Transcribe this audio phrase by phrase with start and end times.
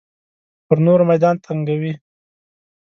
[0.65, 1.93] پر نورو میدان تنګوي.